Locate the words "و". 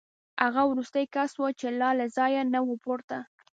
1.39-1.43, 2.67-2.71